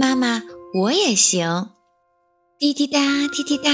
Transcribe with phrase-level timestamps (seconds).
[0.00, 0.42] 妈妈，
[0.74, 1.70] 我也行。
[2.56, 3.00] 滴滴答，
[3.32, 3.70] 滴滴答，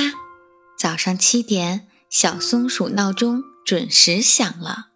[0.79, 4.87] 早上七点，小松鼠闹钟准时响了。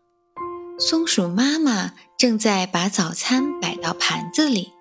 [0.79, 4.72] 松鼠妈妈正在把早餐摆到盘子里，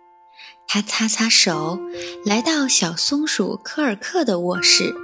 [0.70, 1.80] 她擦擦手，
[2.24, 4.96] 来到小松鼠科尔克的卧室。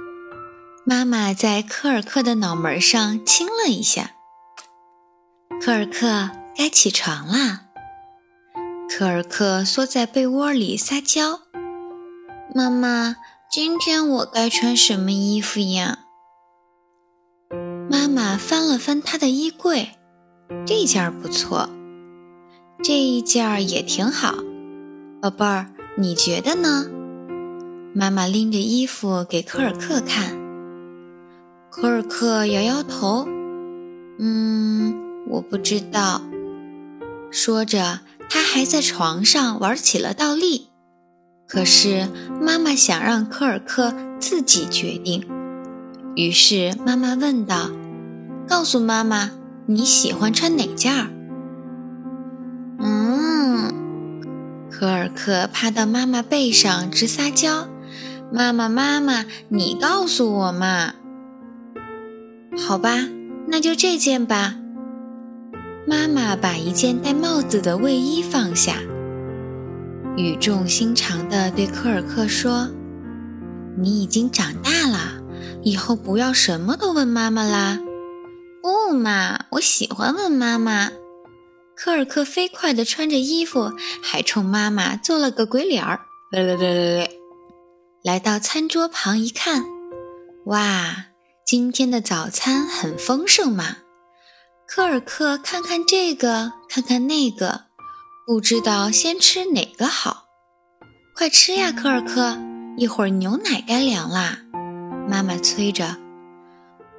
[0.86, 4.12] 妈妈在科尔克的脑门上亲了一下。
[5.60, 7.66] 科尔克，该起床啦。
[8.88, 11.40] 科尔克缩在被窝里撒娇
[12.54, 13.16] ：“妈妈，
[13.50, 16.00] 今天我该穿什么衣服呀？”
[17.90, 19.90] 妈妈翻了翻他的衣柜，
[20.64, 21.68] 这件儿不错，
[22.84, 24.36] 这一件儿也挺好。
[25.20, 25.66] 宝贝儿，
[25.98, 26.86] 你觉得呢？
[27.94, 30.36] 妈妈拎着衣服给科尔克看，
[31.70, 33.26] 科尔克摇摇头
[34.20, 34.94] ：“嗯，
[35.30, 36.20] 我不知道。”
[37.32, 38.00] 说着。
[38.28, 40.68] 他还在床上玩起了倒立，
[41.46, 42.08] 可是
[42.40, 45.26] 妈妈想让科尔克自己决定，
[46.16, 47.70] 于是妈妈问道
[48.48, 49.30] ：“告诉妈妈
[49.66, 50.92] 你喜欢穿哪件？”
[52.80, 54.20] 嗯，
[54.70, 57.68] 科尔克趴到妈妈背上直撒娇
[58.32, 60.94] ：“妈妈，妈妈，你告诉我嘛。”
[62.58, 63.08] 好吧，
[63.48, 64.56] 那就这件吧。
[65.86, 68.78] 妈妈把一件戴帽子的卫衣放下，
[70.16, 72.68] 语重心长地对科尔克说
[73.78, 75.22] ：“你已经长大了，
[75.62, 77.78] 以后不要什么都问妈妈啦。
[78.62, 80.90] ”“不嘛，我喜欢问妈妈。”
[81.76, 86.00] 科尔克飞快地穿着衣服，还冲妈妈做了个鬼脸儿。
[88.02, 89.64] 来到餐桌旁一看，
[90.46, 91.06] 哇，
[91.46, 93.76] 今天的早餐很丰盛嘛。
[94.76, 97.66] 科尔克看看这个，看看那个，
[98.26, 100.24] 不知道先吃哪个好。
[101.14, 102.36] 快吃呀，科尔克！
[102.76, 104.38] 一会儿牛奶该凉啦。
[105.08, 105.96] 妈妈催着。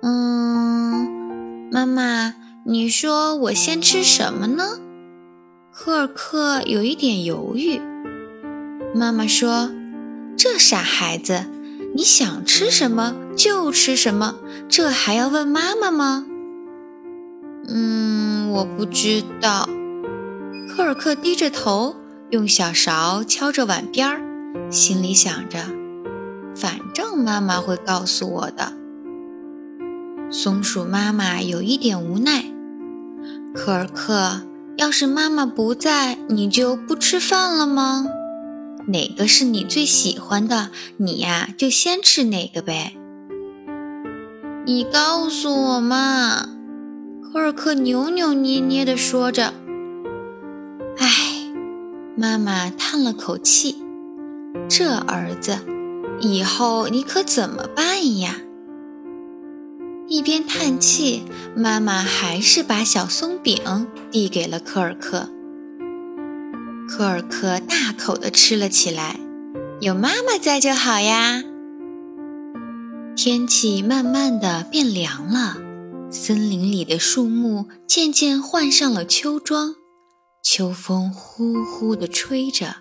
[0.02, 2.36] 嗯，妈妈，
[2.66, 4.80] 你说我先吃什么呢？
[5.74, 7.82] 科尔克有一点犹豫。
[8.96, 9.70] 妈妈说
[10.40, 11.46] ：“这傻孩子，
[11.94, 14.36] 你想吃什么就吃什么，
[14.70, 16.26] 这还要问妈妈吗？”
[17.68, 19.68] 嗯，我不知道。
[20.70, 21.96] 科尔克低着头，
[22.32, 24.22] 用小勺敲着碗边儿，
[24.72, 25.60] 心里想着：
[26.56, 28.74] 反正妈妈会告诉我的。
[30.30, 32.46] 松鼠妈妈有一点无奈
[33.54, 34.42] ：“科尔克，
[34.76, 38.06] 要是妈妈不在，你就不吃饭了吗？
[38.88, 42.96] 哪个是你最喜欢的，你呀就先吃哪个呗。
[44.66, 46.50] 你告诉我嘛。”
[47.36, 49.54] 科尔克扭扭捏捏地说着
[50.98, 51.52] ：“唉，
[52.16, 53.84] 妈妈叹了口气，
[54.70, 55.58] 这儿子，
[56.22, 58.38] 以后你可怎么办呀？”
[60.08, 61.24] 一边叹气，
[61.58, 65.28] 妈妈还是把小松饼递给了科尔克。
[66.88, 69.20] 科尔克大口地吃了起来，
[69.82, 71.44] 有妈妈在就好呀。
[73.14, 75.58] 天气慢慢的变凉了。
[76.18, 79.76] 森林里的树木渐渐换上了秋装，
[80.42, 82.78] 秋风呼呼地吹着，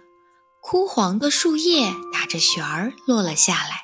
[0.62, 3.82] 枯黄的树叶打着旋儿落了下来，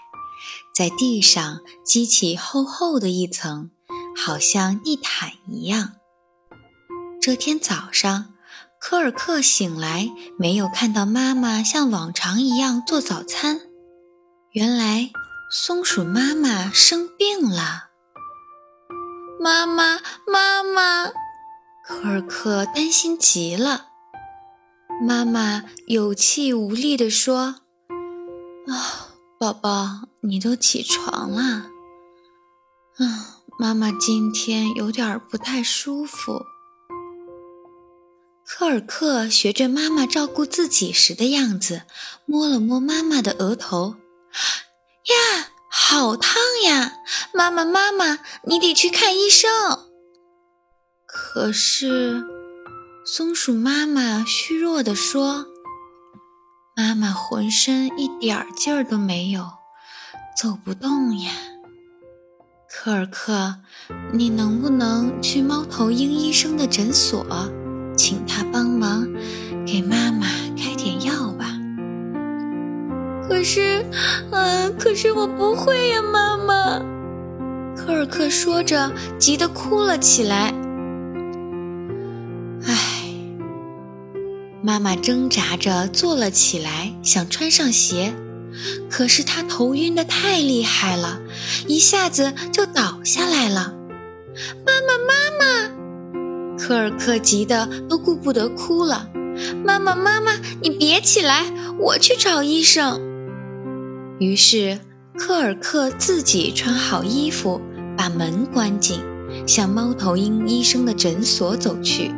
[0.72, 3.72] 在地上激起厚厚的一层，
[4.16, 5.94] 好像地毯一样。
[7.20, 8.32] 这天早上，
[8.80, 13.60] 科尔克醒来，没有看到妈妈像往常一样做早餐，
[14.52, 15.10] 原来
[15.50, 17.89] 松鼠妈妈生病了。
[19.42, 21.06] 妈妈，妈妈，
[21.82, 23.86] 科尔克担心极了。
[25.00, 27.62] 妈妈有气无力地说
[28.68, 31.42] ：“啊，宝宝，你都起床了。
[32.98, 36.44] 啊，妈妈今天有点不太舒服。”
[38.44, 41.84] 科尔克学着妈妈照顾自己时的样子，
[42.26, 43.94] 摸了摸妈妈的额头，
[45.06, 45.49] 呀！
[45.72, 46.94] 好烫呀！
[47.32, 49.50] 妈妈，妈妈，你得去看医生。
[51.06, 52.24] 可是，
[53.06, 55.46] 松鼠妈妈虚弱地说
[56.76, 59.48] ：“妈妈浑身一点劲儿都没有，
[60.36, 61.30] 走不动呀。”
[62.68, 63.60] 科尔克，
[64.12, 67.24] 你能不能去猫头鹰医生的诊所，
[73.52, 73.84] 是，
[74.30, 76.78] 嗯，可是我不会呀，妈妈。
[77.74, 80.54] 科尔克说着，急得哭了起来。
[82.64, 83.12] 唉，
[84.62, 88.14] 妈妈挣扎着坐了起来，想穿上鞋，
[88.88, 91.18] 可是她头晕的太厉害了，
[91.66, 93.74] 一下子就倒下来了。
[94.64, 96.56] 妈妈，妈妈！
[96.56, 99.08] 科尔克急得都顾不得哭了。
[99.64, 103.09] 妈妈，妈妈，你别起来，我去找医生。
[104.20, 104.78] 于是
[105.16, 107.58] 科尔克自己穿好衣服，
[107.96, 109.00] 把门关紧，
[109.46, 112.12] 向猫头鹰医生的诊所走去。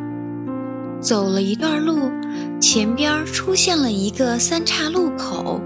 [1.01, 2.11] 走了一段路，
[2.61, 5.61] 前边出现了一个三岔路口。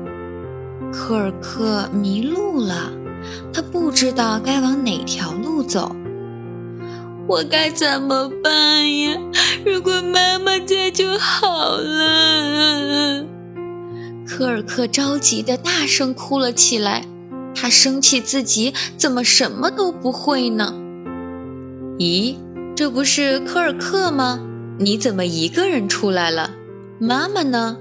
[0.92, 2.92] 科尔克迷路了，
[3.50, 5.96] 他不知道该往哪条路走。
[7.26, 9.18] 我该怎么办呀？
[9.64, 13.24] 如果妈妈在就好了。
[14.36, 17.06] 科尔克着急的大声哭了起来，
[17.54, 20.74] 他生气自己怎么什么都不会呢？
[21.98, 22.36] 咦，
[22.76, 24.38] 这不是科尔克吗？
[24.78, 26.50] 你怎么一个人出来了？
[27.00, 27.78] 妈妈呢？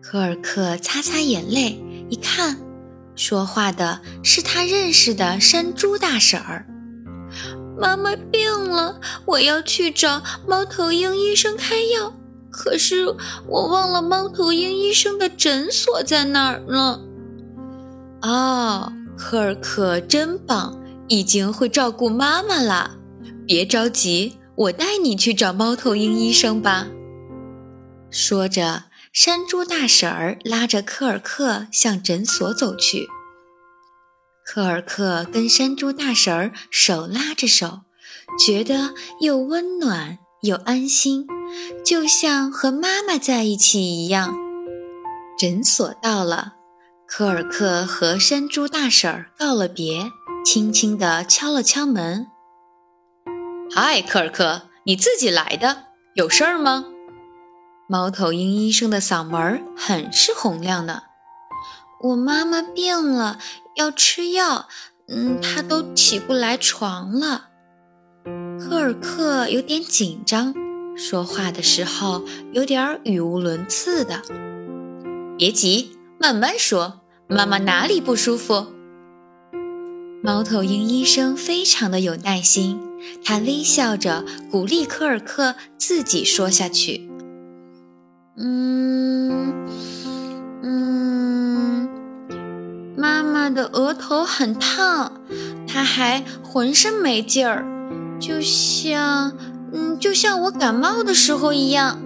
[0.00, 2.56] 科尔克擦擦眼泪，一看，
[3.14, 6.64] 说话的是他认识的山猪大婶儿。
[7.78, 12.14] 妈妈病了，我要去找猫头鹰医生开药，
[12.56, 13.04] 可是
[13.46, 17.02] 我忘了猫头鹰医生的诊所在哪儿了。
[18.22, 22.96] 哦，科尔克真棒，已经会照顾妈妈了。
[23.46, 24.38] 别着急。
[24.56, 26.86] 我带你去找猫头鹰医生吧。
[28.10, 33.06] 说着，山猪大婶儿拉着科尔克向诊所走去。
[34.46, 37.80] 科尔克跟山猪大婶儿手拉着手，
[38.38, 41.26] 觉得又温暖又安心，
[41.84, 44.34] 就像和妈妈在一起一样。
[45.38, 46.54] 诊所到了，
[47.06, 50.10] 科尔克和山猪大婶儿告了别，
[50.44, 52.26] 轻轻地敲了敲门。
[53.70, 56.86] 嗨，科尔克，你自己来的，有事儿吗？
[57.88, 61.02] 猫头鹰医生的嗓门很是洪亮呢。
[62.02, 63.38] 我妈妈病了，
[63.76, 64.68] 要吃药，
[65.08, 67.48] 嗯，她都起不来床了。
[68.58, 70.52] 科尔克有点紧张，
[70.96, 74.22] 说话的时候有点语无伦次的。
[75.36, 77.00] 别急，慢慢说。
[77.28, 78.66] 妈妈哪里不舒服？
[80.22, 82.80] 猫头鹰医生非常的有耐心。
[83.24, 87.08] 他微笑着鼓励科尔克自己说下去。
[88.36, 89.66] 嗯
[90.62, 91.88] 嗯，
[92.96, 95.20] 妈妈的额头很烫，
[95.66, 97.66] 她还浑身没劲儿，
[98.18, 99.36] 就像，
[99.98, 102.00] 就像我感冒的时候一样。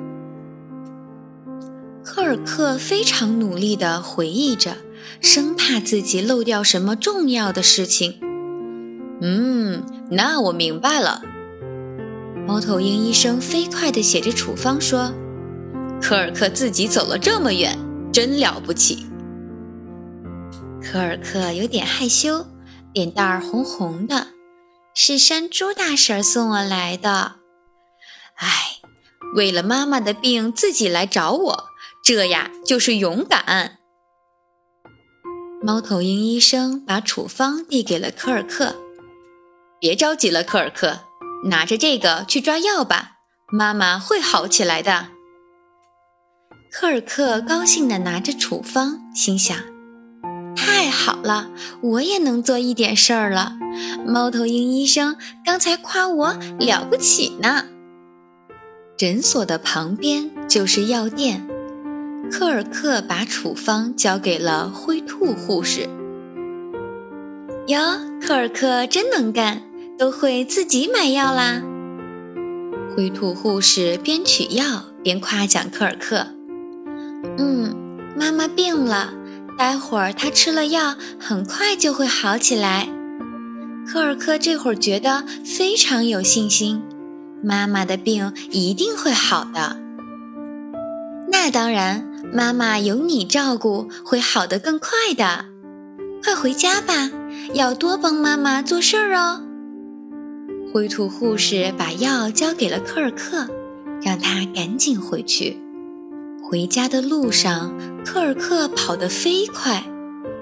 [2.05, 4.77] 科尔克非常努力地回忆着，
[5.21, 8.19] 生怕自己漏掉什么重要的事情。
[9.21, 9.83] 嗯。
[10.13, 11.23] 那我明白了。
[12.45, 15.13] 猫头鹰医生飞快地写着处方说
[16.03, 17.79] ：“科尔克自己走了这么远，
[18.13, 19.07] 真了不起。”
[20.83, 22.45] 科尔克有点害羞，
[22.93, 24.27] 脸蛋儿红红的。
[24.97, 27.37] 是山猪大婶送我来的。
[28.41, 28.49] 哎，
[29.35, 31.65] 为了妈妈的病自己来找我，
[32.03, 33.79] 这呀就是勇敢。
[35.63, 38.77] 猫头鹰医生把处方递给了科尔克。
[39.79, 41.01] 别着急了，科尔克，
[41.45, 43.13] 拿着这个去抓药吧，
[43.53, 45.09] 妈妈会好起来的。
[46.73, 49.59] 科尔克高兴地拿着处方，心想：
[50.57, 51.51] 太好了，
[51.83, 53.55] 我也能做一点事儿了。
[54.07, 57.67] 猫头鹰医生刚才夸我了不起呢。
[59.01, 61.49] 诊所的旁边就是药店，
[62.31, 65.89] 科尔克把处方交给了灰兔护士。
[67.69, 67.81] 哟，
[68.21, 69.63] 科尔克真能干。
[69.99, 71.63] 都会自己买药啦。
[72.95, 76.27] 灰兔护士边取药边夸奖科尔克
[77.39, 77.75] ：“嗯，
[78.19, 79.15] 妈妈病了，
[79.57, 82.87] 待会儿她吃了药，很快就会好起来。”
[83.91, 86.83] 科尔克这会儿觉得非常有信心，
[87.43, 89.77] 妈妈的病一定会好的。
[91.33, 95.47] 那当然，妈妈有你照顾，会好得更快的。
[96.23, 97.11] 快回家吧，
[97.55, 99.43] 要多帮妈妈做事儿哦。
[100.73, 103.47] 灰兔护士把药交给了科尔克，
[104.03, 105.59] 让他赶紧回去。
[106.43, 107.73] 回家的路上，
[108.05, 109.85] 科尔克跑得飞快，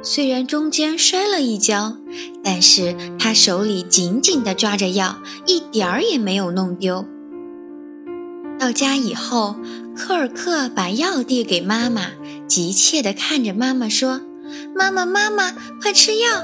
[0.03, 1.97] 虽然中间摔了一跤，
[2.43, 7.05] 但是他手里紧紧地抓着药，一点儿也没有弄丢。
[8.59, 9.57] 到家以后，
[9.97, 12.11] 科尔克把药递给妈妈，
[12.47, 14.21] 急切地看着妈妈说
[14.75, 16.41] ：“妈妈，妈妈，快吃药！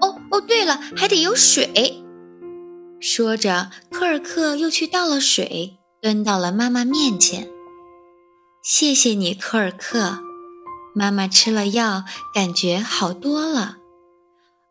[0.00, 2.02] 哦哦，对了，还得有水。”
[3.00, 7.48] 说着，科尔克又去倒了水，端到了妈妈面前。
[8.62, 10.18] 谢谢你，科尔克。
[10.94, 12.04] 妈妈吃了药，
[12.34, 13.76] 感觉好多了。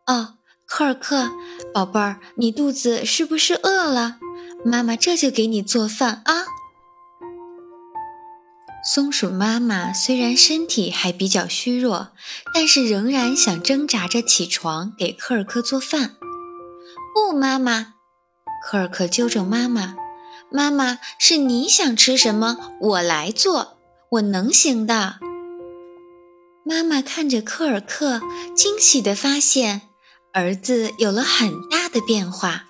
[0.06, 0.34] 哦，
[0.66, 1.30] 科尔克，
[1.72, 4.16] 宝贝儿，你肚子是不是饿了？
[4.64, 6.44] 妈妈这就给你做饭啊。
[8.84, 12.08] 松鼠妈妈虽然身体还比较虚弱，
[12.54, 16.16] 但是仍然想挣扎着起床给科尔克做饭。
[17.14, 17.94] 不，妈妈，
[18.64, 19.94] 科尔克纠正妈妈
[20.50, 23.78] ：“妈妈是你想吃什么，我来做，
[24.12, 25.18] 我能行的。”
[26.68, 28.20] 妈妈看着科尔克，
[28.54, 29.88] 惊喜地发现
[30.34, 32.66] 儿子有了很大的变化。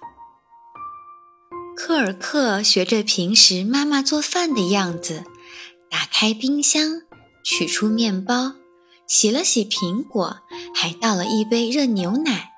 [1.77, 5.25] 科尔克学着平时妈妈做饭的样子，
[5.91, 7.03] 打开冰箱，
[7.43, 8.53] 取出面包，
[9.09, 12.53] 洗了洗苹果，还倒了一杯热牛奶，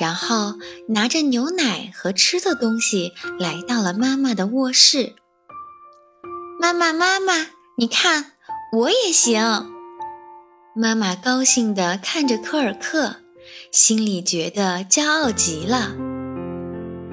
[0.00, 0.54] 然后
[0.90, 5.16] 拿着牛奶和吃的东西来到了妈妈的卧室。
[6.60, 8.34] 妈妈，妈妈，你看，
[8.72, 9.79] 我也行。
[10.80, 13.16] 妈妈高兴地看着科尔克，
[13.70, 15.92] 心里觉得骄傲极了。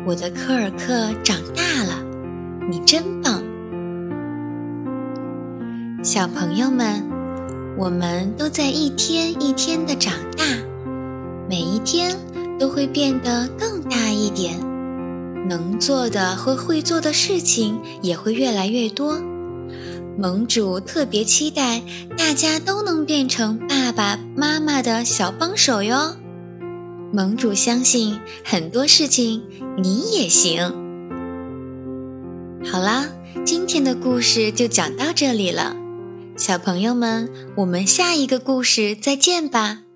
[0.06, 2.02] 我的科尔克长大了，
[2.72, 3.44] 你真棒！
[6.02, 7.04] 小朋友们，
[7.78, 10.46] 我们都在一天一天的长大，
[11.50, 12.16] 每一天
[12.58, 14.58] 都会变得更大一点，
[15.50, 19.22] 能做的和会做的事情也会越来越多。
[20.18, 21.82] 盟主特别期待
[22.18, 26.16] 大家都能变成爸爸妈妈的小帮手哟。
[27.14, 29.44] 盟主相信很多事情
[29.78, 30.74] 你也行。
[32.66, 33.08] 好啦，
[33.46, 35.76] 今天的故事就讲到这里了，
[36.36, 39.87] 小朋友们，我们下一个故事再见吧。